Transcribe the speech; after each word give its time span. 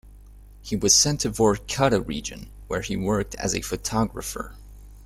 He 0.63 0.75
was 0.75 0.95
sent 0.95 1.19
to 1.19 1.29
Vorkuta 1.29 2.01
region, 2.01 2.49
where 2.65 2.81
he 2.81 2.97
worked 2.97 3.35
as 3.35 3.53
a 3.53 3.61
photographer. 3.61 4.55